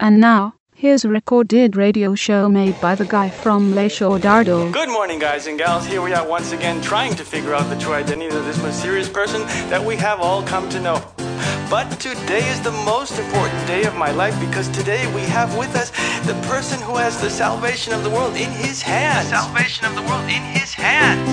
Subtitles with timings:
[0.00, 4.72] And now, here's a recorded radio show made by the guy from Le Show Dardo.
[4.72, 5.86] Good morning, guys and gals.
[5.86, 9.08] Here we are once again trying to figure out the true identity of this mysterious
[9.08, 11.02] person that we have all come to know.
[11.70, 15.74] But today is the most important day of my life because today we have with
[15.76, 15.90] us
[16.26, 19.30] the person who has the salvation of the world in his hands.
[19.30, 21.28] The salvation of the world in his hands.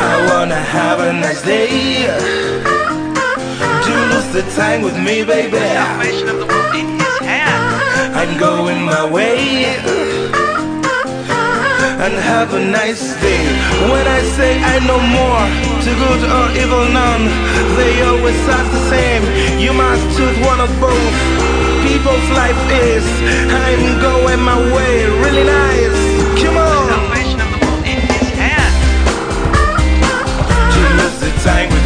[0.00, 2.87] I wanna have a nice day.
[3.88, 5.52] Do lose the time with me, baby.
[5.58, 8.16] The salvation of the world in his hands.
[8.20, 9.64] I'm going my way
[12.04, 13.42] and have a nice day.
[13.90, 15.44] When I say I know more,
[15.84, 17.24] to good or evil none,
[17.78, 19.22] they always ask the same.
[19.64, 21.14] You must choose one of both.
[21.88, 22.60] People's life
[22.92, 23.04] is
[23.64, 24.94] I'm going my way,
[25.24, 25.96] really nice.
[26.42, 28.76] Come The on, salvation of the world in his hands.
[30.74, 31.77] to lose the time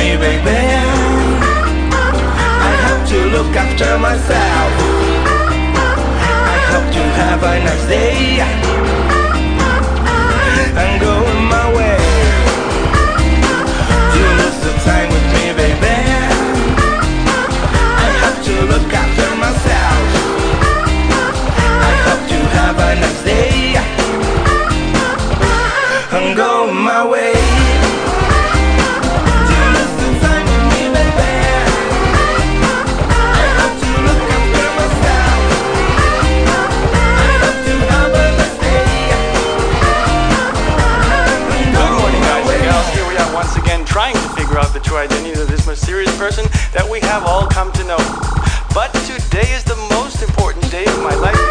[0.00, 0.60] me, baby.
[2.68, 4.72] I have to look after myself.
[6.54, 8.99] I hope you have a nice day.
[44.72, 47.98] The true identity of this mysterious person that we have all come to know.
[48.72, 51.49] But today is the most important day of my life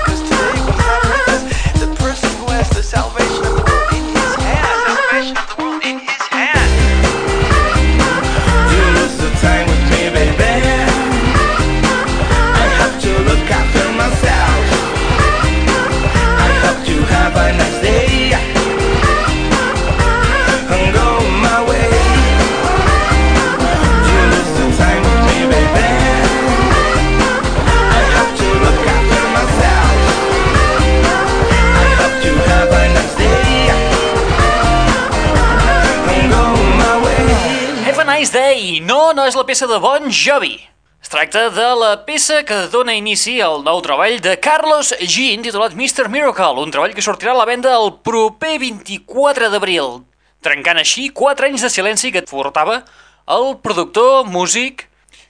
[39.29, 40.55] és la peça de Bon Jovi.
[41.03, 45.75] Es tracta de la peça que dona inici al nou treball de Carlos G, intitulat
[45.77, 46.07] Mr.
[46.09, 50.01] Miracle, un treball que sortirà a la venda el proper 24 d'abril,
[50.41, 52.81] trencant així 4 anys de silenci que portava
[53.29, 54.87] el productor, músic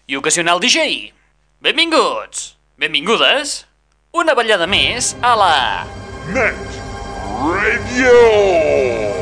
[0.07, 1.11] i ocasional DJ.
[1.59, 2.53] Benvinguts!
[2.79, 3.65] Benvingudes!
[4.15, 5.55] Una ballada més a la...
[6.31, 6.79] Net
[7.43, 9.18] Radio.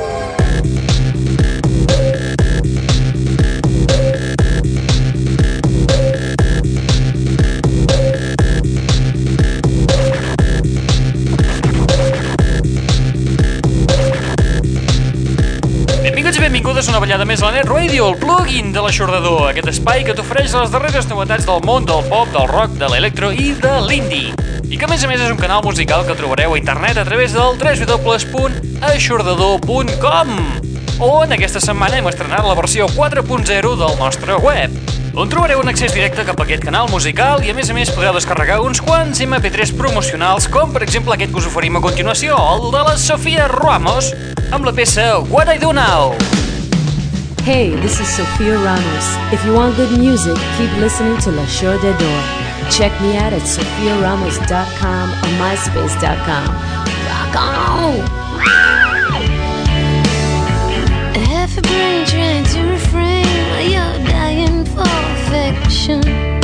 [16.48, 20.06] Benvingudes a una ballada més a la Net Radio, el plugin de l'aixordador, aquest espai
[20.08, 23.84] que t'ofereix les darreres novetats del món del pop, del rock, de l'electro i de
[23.84, 24.32] l'indie.
[24.64, 27.04] I que a més a més és un canal musical que trobareu a internet a
[27.10, 30.28] través del www.aixordador.com
[31.04, 34.72] on aquesta setmana hem estrenat la versió 4.0 del nostre web
[35.18, 37.90] on trobareu un accés directe cap a aquest canal musical i a més a més
[37.90, 42.38] podreu descarregar uns quants MP3 promocionals com per exemple aquest que us oferim a continuació,
[42.38, 44.12] el de la Sofia Ramos
[44.54, 46.14] amb la peça What I Do Now.
[47.48, 49.08] Hey, this is Sophia Ramos.
[49.34, 52.22] If you want good music, keep listening to La Show de Door.
[52.70, 56.46] Check me out at sophiaramos.com or myspace.com.
[57.10, 58.97] Rock on!
[65.90, 66.37] ocean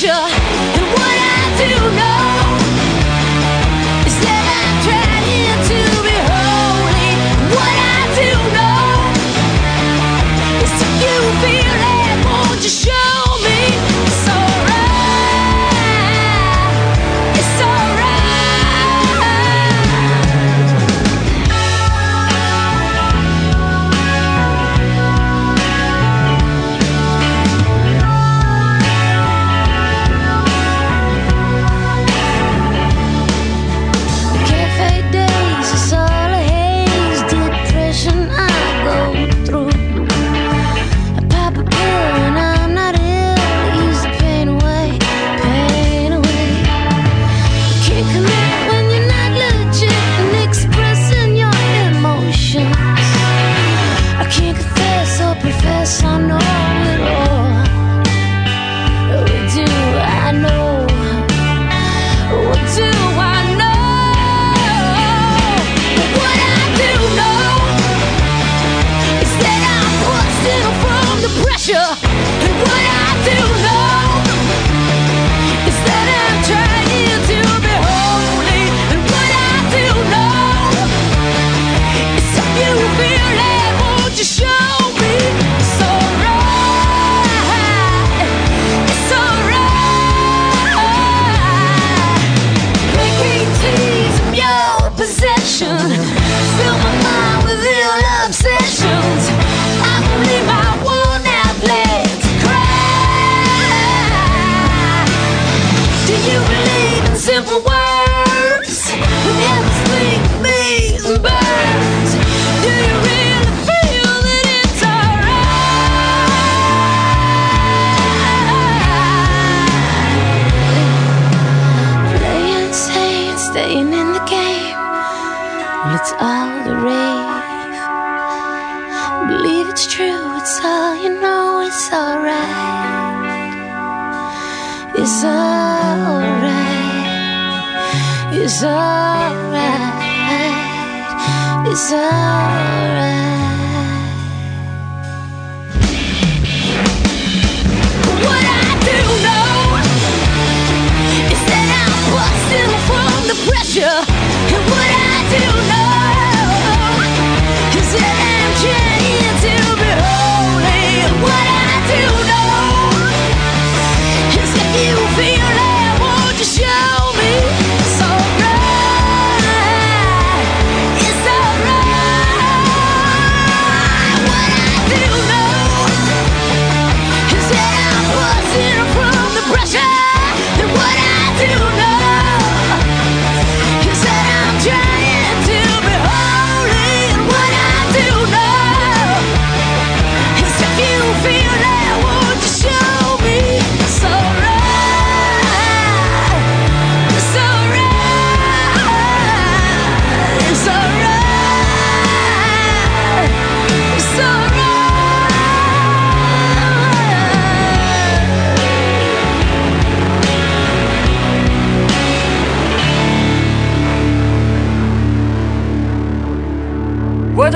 [0.00, 0.57] picture.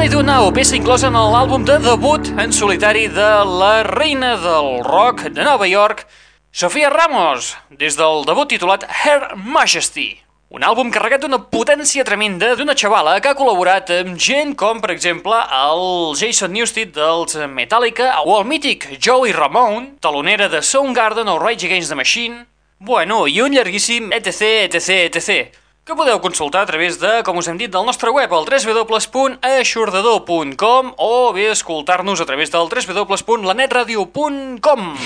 [0.02, 4.80] I Do Now, peça inclosa en l'àlbum de debut en solitari de la reina del
[4.82, 6.08] rock de Nova York,
[6.50, 10.08] Sofia Ramos, des del debut titulat Her Majesty.
[10.50, 14.90] Un àlbum carregat d'una potència tremenda d'una xavala que ha col·laborat amb gent com, per
[14.90, 15.86] exemple, el
[16.18, 21.94] Jason Newsted dels Metallica o el mític Joey Ramone, talonera de Soundgarden o Rage Against
[21.94, 22.46] the Machine,
[22.80, 27.48] bueno, i un llarguíssim etc, etc, etc, que podeu consultar a través de, com us
[27.50, 34.96] hem dit, del nostre web, el www.aixordador.com o bé escoltar-nos a través del www.lanetradio.com.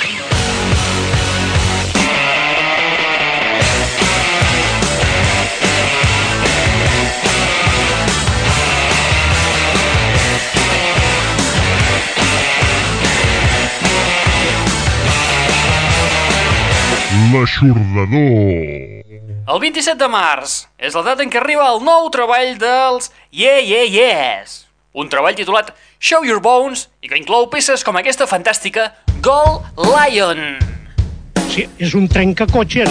[17.32, 19.15] L'aixordador.
[19.46, 23.60] El 27 de març és la data en què arriba el nou treball dels Yeah
[23.62, 24.64] Yeah Yes.
[24.90, 25.70] Un treball titulat
[26.02, 28.88] Show Your Bones i que inclou peces com aquesta fantàstica
[29.22, 30.42] Gold Lion.
[31.46, 32.90] Sí, és un trencacotxes.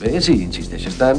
[0.00, 1.18] Bé, si insisteixes tant...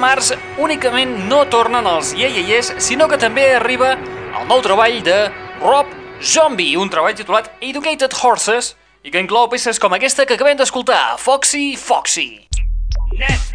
[0.00, 5.18] març únicament no tornen els ieieies, sinó que també arriba el nou treball de
[5.60, 10.58] Rob Zombie, un treball titulat Educated Horses, i que inclou peces com aquesta que acabem
[10.58, 12.46] d'escoltar, Foxy Foxy.
[13.16, 13.54] Net.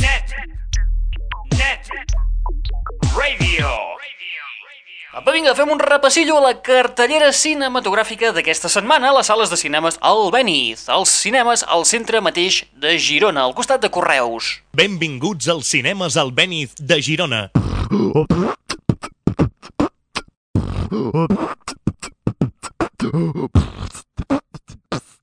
[0.00, 0.36] Net.
[1.58, 1.92] Net.
[3.16, 3.72] Radio.
[5.16, 9.56] Apa, vinga, fem un repassillo a la cartellera cinematogràfica d'aquesta setmana a les sales de
[9.56, 14.58] cinemes al Beniz, als cinemes al centre mateix de Girona, al costat de Correus.
[14.76, 17.46] Benvinguts als cinemes al Beniz de Girona.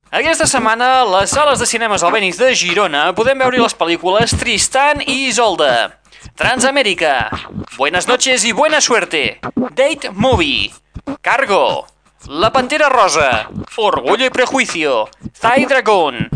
[0.09, 4.33] Aquesta setmana, a les sales de cinemes al Beniz de Girona podem veure les pel·lícules
[4.41, 5.99] Tristan i Isolda,
[6.35, 7.29] Transamérica,
[7.77, 9.39] Buenas noches y buena suerte,
[9.75, 10.71] Date Movie,
[11.21, 11.85] Cargo,
[12.27, 16.29] La Pantera Rosa, Orgullo y Prejuicio, Thai Dragon,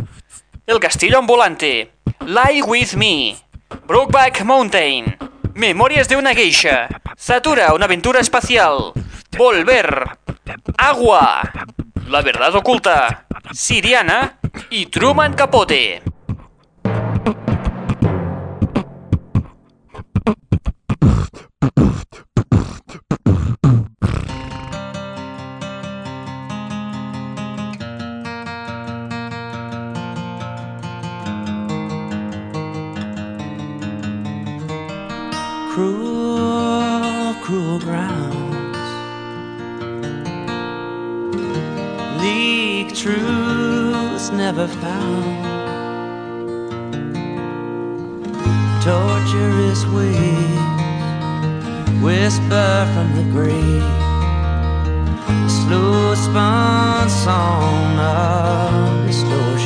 [0.68, 1.94] El Castillo Ambulante,
[2.26, 3.38] Lie With Me,
[3.88, 5.18] Brokeback Mountain,
[5.56, 8.94] Memorias de una Geisha, Zatura, una aventura espacial,
[9.36, 10.18] Volver,
[10.78, 11.42] Agua,
[12.08, 14.38] La Verdad Oculta, Siriana
[14.70, 16.04] i Truman Capote.
[35.78, 38.78] Cruel, cruel grounds.
[42.20, 45.46] Leak truths never found.
[48.84, 50.77] Torturous waves
[52.02, 53.84] whisper from the grave.
[55.30, 59.57] A slow spun song of distortion.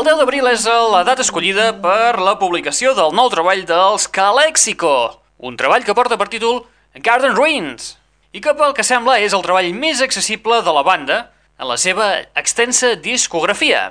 [0.00, 5.20] El 10 d'abril és la data escollida per la publicació del nou treball dels Calexico,
[5.36, 6.62] un treball que porta per títol
[7.04, 7.98] Garden Ruins,
[8.32, 11.18] i que pel que sembla és el treball més accessible de la banda
[11.60, 13.90] en la seva extensa discografia.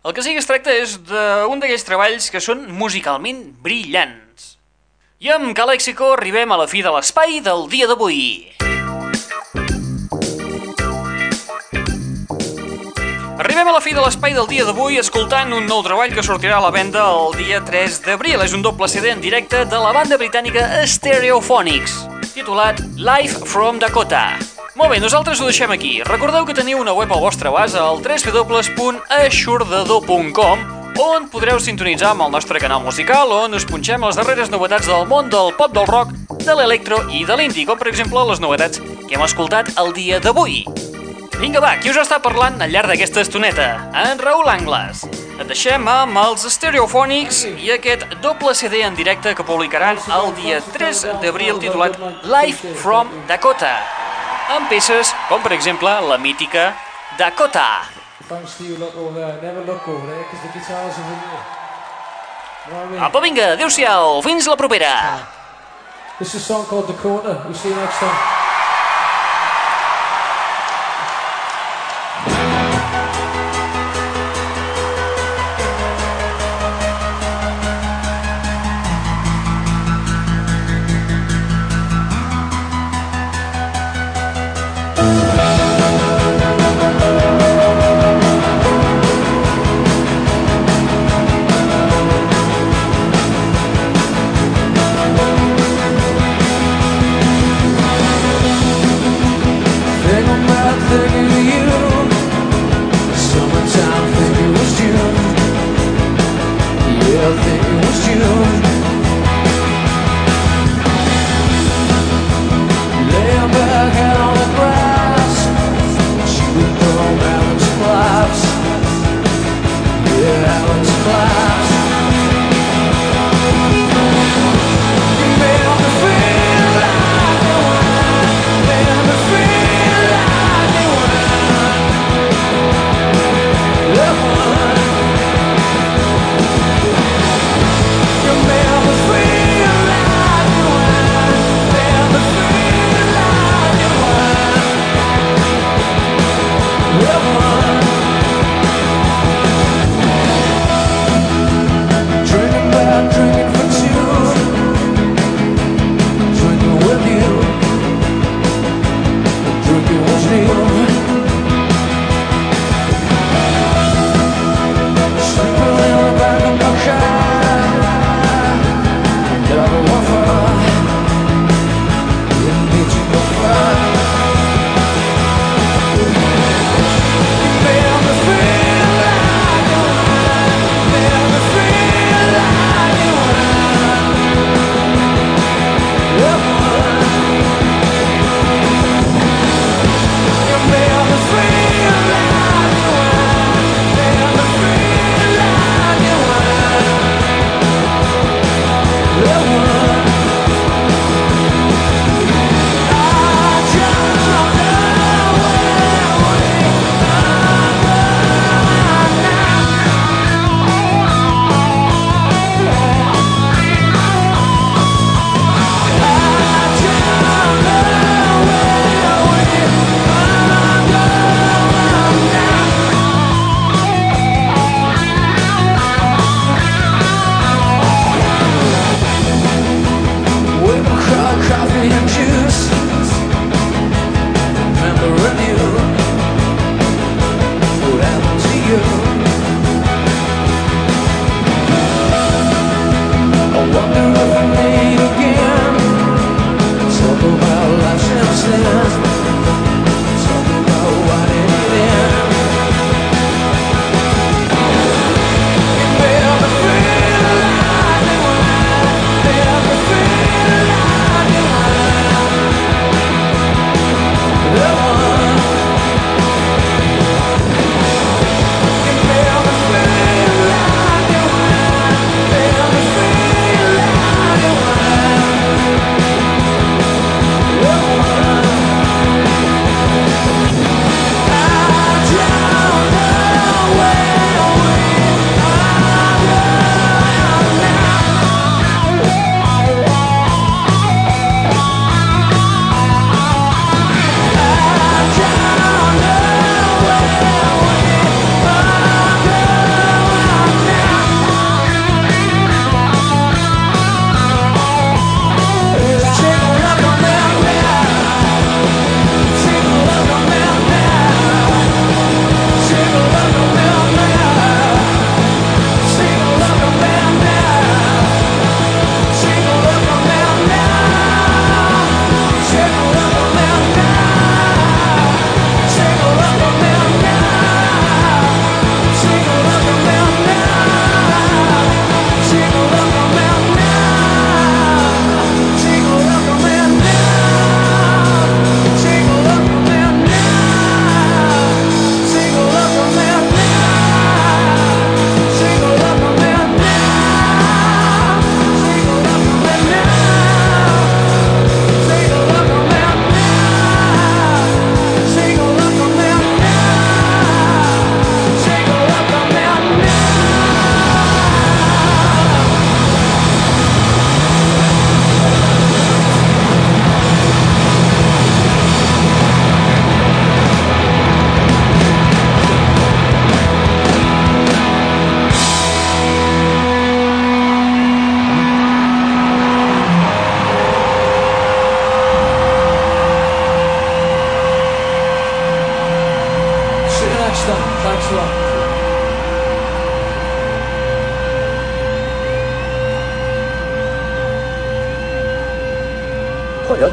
[0.00, 4.54] El que sí que es tracta és d'un d'aquells treballs que són musicalment brillants.
[5.20, 8.69] I amb Calexico arribem a la fi de l'espai del dia d'avui.
[13.40, 16.58] Arribem a la fi de l'espai del dia d'avui escoltant un nou treball que sortirà
[16.58, 18.36] a la venda el dia 3 d'abril.
[18.44, 24.36] És un doble CD en directe de la banda britànica Stereophonics, titulat Live from Dakota.
[24.76, 26.04] Molt bé, nosaltres ho deixem aquí.
[26.04, 30.60] Recordeu que teniu una web al vostre abast al www.aixordador.com
[31.00, 35.08] on podreu sintonitzar amb el nostre canal musical on us punxem les darreres novetats del
[35.08, 36.12] món del pop del rock
[36.44, 40.20] de l'electro i de l'indie, com per exemple les novetats que hem escoltat el dia
[40.20, 40.89] d'avui.
[41.40, 43.66] Vinga va, qui us està parlant al llarg d'aquesta estoneta?
[43.96, 45.06] En Raül Angles.
[45.40, 50.58] Et deixem amb els Stereophonics i aquest doble CD en directe que publicaran el dia
[50.74, 51.96] 3 d'abril titulat
[52.28, 53.72] Live from Dakota,
[54.52, 56.74] amb peces com per exemple la mítica
[57.16, 57.64] Dakota.
[58.28, 59.40] To you lot over there.
[59.40, 63.00] Never look over there because the guitars are in there.
[63.00, 64.92] Apa, vinga, adeu-siau, fins la propera.
[66.20, 67.42] This is a song called Dakota.
[67.48, 68.40] We'll see you next time.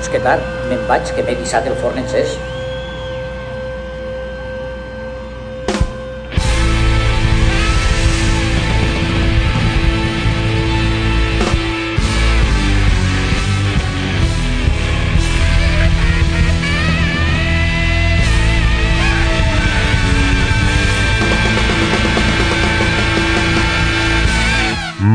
[0.07, 0.41] Collons, que tard.
[0.69, 2.37] Me'n vaig, que m'he guisat el forn encès.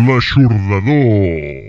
[0.07, 1.62] L'aixordador.